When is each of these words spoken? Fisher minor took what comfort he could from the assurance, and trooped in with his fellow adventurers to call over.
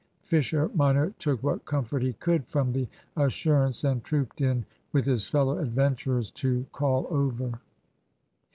Fisher 0.23 0.67
minor 0.73 1.11
took 1.19 1.43
what 1.43 1.63
comfort 1.63 2.01
he 2.01 2.13
could 2.13 2.47
from 2.47 2.71
the 2.71 2.87
assurance, 3.15 3.83
and 3.83 4.03
trooped 4.03 4.41
in 4.41 4.65
with 4.93 5.05
his 5.05 5.27
fellow 5.27 5.59
adventurers 5.59 6.31
to 6.31 6.65
call 6.71 7.05
over. 7.11 7.59